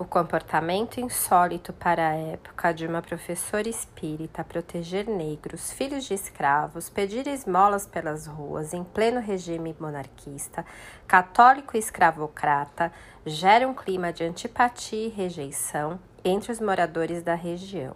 [0.00, 6.88] O comportamento insólito para a época de uma professora espírita proteger negros, filhos de escravos,
[6.88, 10.64] pedir esmolas pelas ruas em pleno regime monarquista,
[11.06, 12.90] católico e escravocrata,
[13.26, 17.94] gera um clima de antipatia e rejeição entre os moradores da região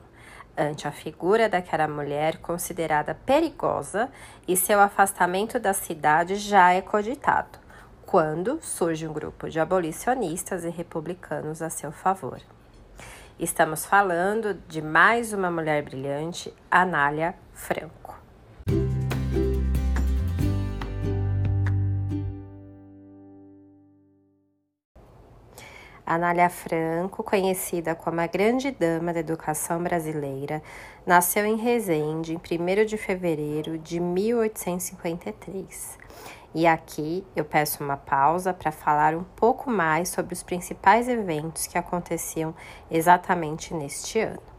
[0.56, 4.10] ante a figura daquela mulher considerada perigosa
[4.46, 7.63] e seu afastamento da cidade já é cogitado
[8.14, 12.40] quando surge um grupo de abolicionistas e republicanos a seu favor.
[13.40, 18.16] Estamos falando de mais uma mulher brilhante, Anália Franco.
[26.06, 30.62] Anália Franco, conhecida como a Grande Dama da Educação Brasileira,
[31.04, 36.04] nasceu em Resende em 1 de fevereiro de 1853
[36.54, 41.66] e aqui eu peço uma pausa para falar um pouco mais sobre os principais eventos
[41.66, 42.54] que aconteciam
[42.90, 44.54] exatamente neste ano.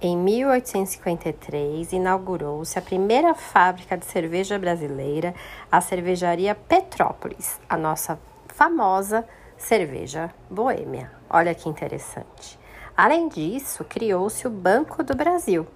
[0.00, 5.34] Em 1853, inaugurou-se a primeira fábrica de cerveja brasileira,
[5.72, 11.10] a cervejaria Petrópolis, a nossa famosa cerveja boêmia.
[11.28, 12.56] Olha que interessante.
[12.96, 15.66] Além disso, criou-se o Banco do Brasil,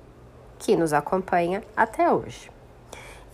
[0.62, 2.50] que nos acompanha até hoje.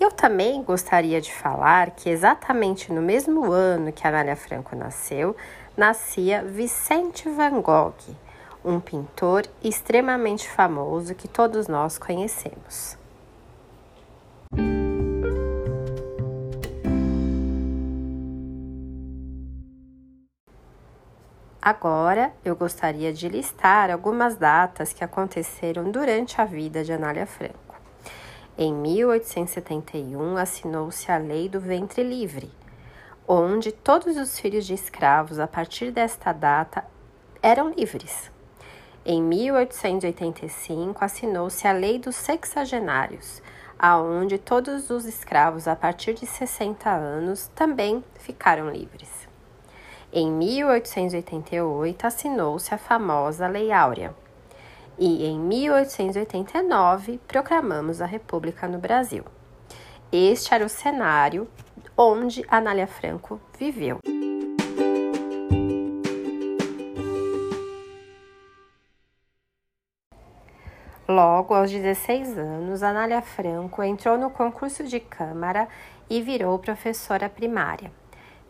[0.01, 5.37] Eu também gostaria de falar que exatamente no mesmo ano que Anália Franco nasceu,
[5.77, 7.93] nascia Vicente Van Gogh,
[8.65, 12.97] um pintor extremamente famoso que todos nós conhecemos.
[21.71, 27.75] Agora, eu gostaria de listar algumas datas que aconteceram durante a vida de Anália Franco.
[28.57, 32.51] Em 1871, assinou-se a Lei do Ventre Livre,
[33.27, 36.87] onde todos os filhos de escravos, a partir desta data,
[37.43, 38.31] eram livres.
[39.05, 43.43] Em 1885, assinou-se a Lei dos Sexagenários,
[43.79, 49.28] aonde todos os escravos a partir de 60 anos também ficaram livres.
[50.11, 54.15] Em 1888, assinou-se a famosa Lei Áurea.
[54.99, 59.23] E em 1889, proclamamos a República no Brasil.
[60.11, 61.47] Este era o cenário
[61.95, 63.99] onde Anália Franco viveu.
[71.07, 75.69] Logo, aos 16 anos, Anália Franco entrou no concurso de Câmara
[76.09, 77.93] e virou professora primária.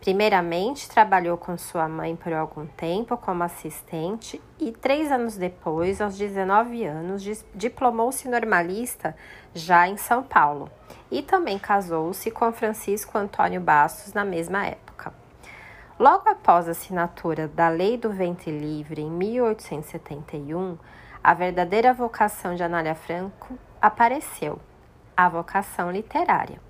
[0.01, 6.17] Primeiramente, trabalhou com sua mãe por algum tempo como assistente e, três anos depois, aos
[6.17, 9.17] 19 anos, diplomou-se normalista
[9.53, 10.71] já em São Paulo
[11.11, 15.13] e também casou-se com Francisco Antônio Bastos na mesma época.
[15.99, 20.79] Logo após a assinatura da Lei do Ventre Livre em 1871,
[21.25, 24.61] a verdadeira vocação de Anália Franco apareceu,
[25.17, 26.68] a vocação literária.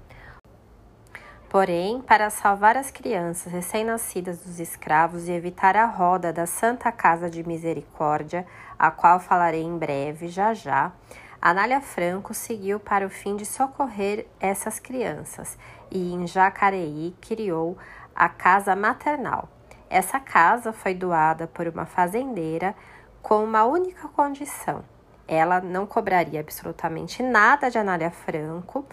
[1.48, 7.31] Porém, para salvar as crianças recém-nascidas dos escravos e evitar a roda da Santa Casa
[7.31, 8.47] de Misericórdia,
[8.78, 10.92] a qual falarei em breve, já já,
[11.41, 15.56] Anália Franco seguiu para o fim de socorrer essas crianças
[15.91, 17.78] e em Jacareí criou
[18.14, 19.48] a Casa Maternal.
[19.88, 22.75] Essa casa foi doada por uma fazendeira
[23.22, 24.84] com uma única condição:
[25.26, 28.84] ela não cobraria absolutamente nada de Anália Franco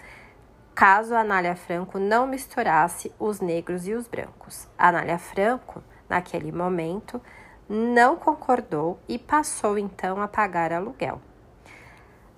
[0.75, 4.67] caso Anália Franco não misturasse os negros e os brancos.
[4.77, 7.21] Anália Franco, naquele momento,
[7.67, 11.21] não concordou e passou então a pagar aluguel.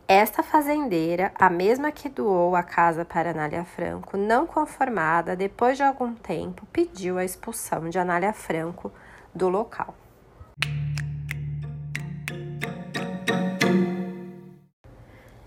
[0.07, 5.83] Esta fazendeira, a mesma que doou a casa para Anália Franco, não conformada, depois de
[5.83, 8.89] algum tempo, pediu a expulsão de Anália Franco
[9.33, 9.93] do local.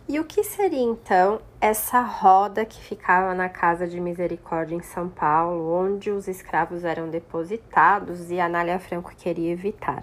[0.06, 5.10] E o que seria então essa roda que ficava na Casa de Misericórdia em São
[5.10, 10.02] Paulo, onde os escravos eram depositados e Anália Franco queria evitar?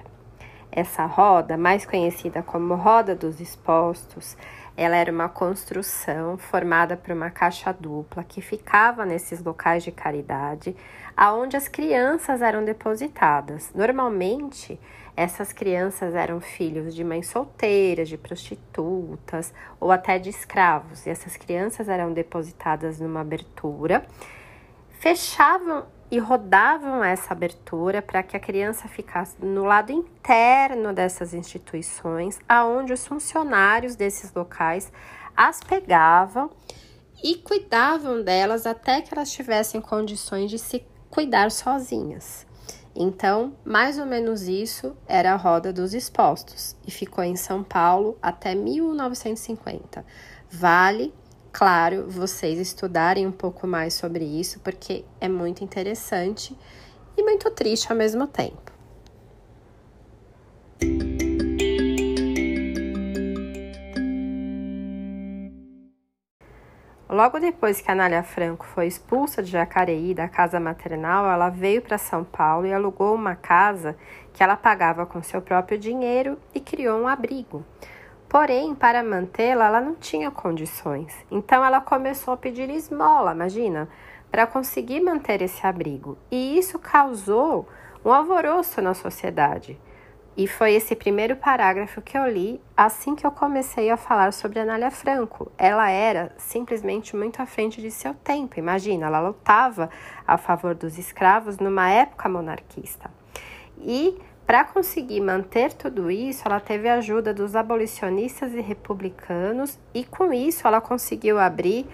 [0.72, 4.38] Essa roda, mais conhecida como Roda dos Expostos,
[4.76, 10.76] ela era uma construção formada por uma caixa dupla que ficava nesses locais de caridade,
[11.16, 13.72] aonde as crianças eram depositadas.
[13.74, 14.80] Normalmente,
[15.18, 21.08] essas crianças eram filhos de mães solteiras, de prostitutas ou até de escravos.
[21.08, 24.06] E essas crianças eram depositadas numa abertura,
[25.00, 32.40] fechavam e rodavam essa abertura para que a criança ficasse no lado interno dessas instituições,
[32.48, 34.94] aonde os funcionários desses locais
[35.36, 36.52] as pegavam
[37.24, 42.47] e cuidavam delas até que elas tivessem condições de se cuidar sozinhas.
[43.00, 48.18] Então, mais ou menos isso era a roda dos expostos e ficou em São Paulo
[48.20, 50.04] até 1950.
[50.50, 51.14] Vale,
[51.54, 56.58] claro, vocês estudarem um pouco mais sobre isso porque é muito interessante
[57.16, 58.77] e muito triste ao mesmo tempo.
[67.18, 71.98] Logo depois que Anália Franco foi expulsa de Jacareí da casa maternal, ela veio para
[71.98, 73.98] São Paulo e alugou uma casa
[74.32, 77.66] que ela pagava com seu próprio dinheiro e criou um abrigo.
[78.30, 81.12] Porém, para mantê-la, ela não tinha condições.
[81.32, 83.90] Então, ela começou a pedir esmola, imagina,
[84.30, 86.20] para conseguir manter esse abrigo.
[86.30, 87.68] E isso causou
[88.06, 89.76] um alvoroço na sociedade.
[90.38, 94.60] E foi esse primeiro parágrafo que eu li assim que eu comecei a falar sobre
[94.60, 95.52] Anália Franco.
[95.58, 98.60] Ela era simplesmente muito à frente de seu tempo.
[98.60, 99.90] Imagina, ela lutava
[100.28, 103.10] a favor dos escravos numa época monarquista.
[103.80, 110.06] E para conseguir manter tudo isso, ela teve a ajuda dos abolicionistas e republicanos, e
[110.06, 111.88] com isso ela conseguiu abrir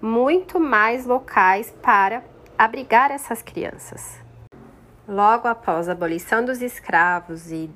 [0.00, 2.22] muito mais locais para
[2.56, 4.22] abrigar essas crianças.
[5.06, 7.68] Logo após a abolição dos escravos e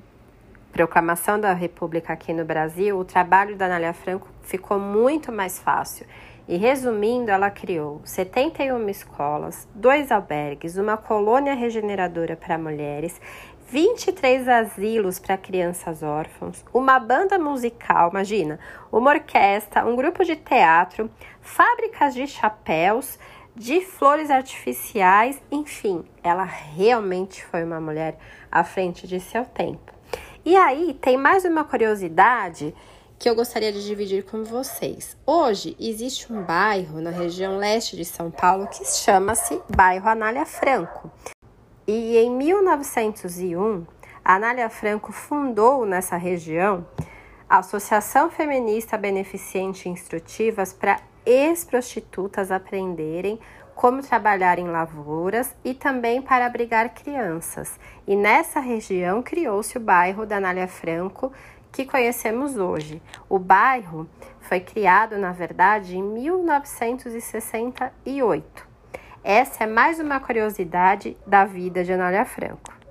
[0.73, 6.05] proclamação da República aqui no Brasil, o trabalho da Anália Franco ficou muito mais fácil.
[6.47, 13.21] E resumindo, ela criou 71 escolas, dois albergues, uma colônia regeneradora para mulheres,
[13.69, 18.59] 23 asilos para crianças órfãos, uma banda musical, imagina,
[18.91, 21.09] uma orquestra, um grupo de teatro,
[21.39, 23.17] fábricas de chapéus,
[23.55, 28.17] de flores artificiais, enfim, ela realmente foi uma mulher
[28.51, 29.92] à frente de seu tempo.
[30.45, 32.75] E aí tem mais uma curiosidade
[33.17, 35.15] que eu gostaria de dividir com vocês.
[35.25, 41.09] Hoje existe um bairro na região leste de São Paulo que chama-se Bairro Anália Franco.
[41.87, 43.85] E em 1901,
[44.23, 46.85] a Anália Franco fundou nessa região
[47.49, 53.39] a Associação Feminista Beneficente Instrutivas para ex-prostitutas aprenderem
[53.75, 57.79] como trabalhar em lavouras e também para abrigar crianças.
[58.07, 61.31] E nessa região criou-se o bairro da Anália Franco,
[61.71, 62.99] que conhecemos hoje.
[63.27, 64.07] O bairro
[64.41, 68.67] foi criado, na verdade, em 1968.
[69.23, 72.82] Essa é mais uma curiosidade da vida de Anália Franco.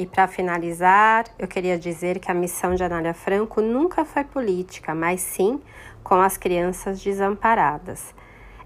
[0.00, 4.94] E para finalizar, eu queria dizer que a missão de Anália Franco nunca foi política,
[4.94, 5.60] mas sim
[6.02, 8.14] com as crianças desamparadas.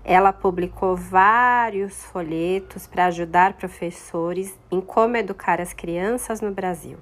[0.05, 6.99] Ela publicou vários folhetos para ajudar professores em como educar as crianças no Brasil.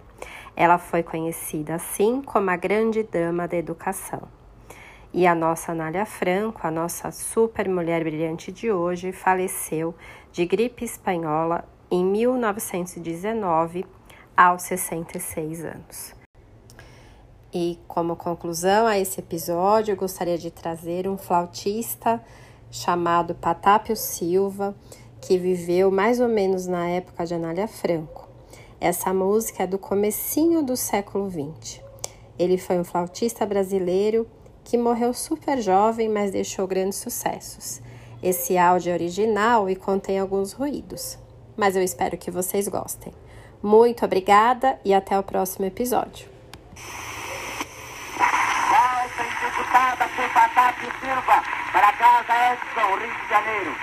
[0.57, 4.23] Ela foi conhecida assim como a grande dama da educação.
[5.13, 9.95] E a nossa Anália Franco, a nossa super mulher brilhante de hoje, faleceu
[10.33, 13.85] de gripe espanhola em 1919
[14.37, 16.15] aos 66 anos.
[17.53, 22.23] E como conclusão a esse episódio, eu gostaria de trazer um flautista
[22.71, 24.75] chamado Patápio Silva,
[25.21, 28.27] que viveu mais ou menos na época de Anália Franco.
[28.81, 31.81] Essa música é do comecinho do século XX.
[32.39, 34.27] Ele foi um flautista brasileiro
[34.65, 37.81] que morreu super jovem, mas deixou grandes sucessos.
[38.23, 41.19] Esse áudio é original e contém alguns ruídos,
[41.57, 43.13] mas eu espero que vocês gostem.
[43.63, 46.33] Muito obrigada e até o próximo episódio.
[51.01, 51.43] Silva,
[51.73, 53.75] para casa Edson, Rio de Janeiro.